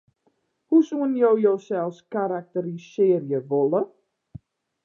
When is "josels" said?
1.43-1.97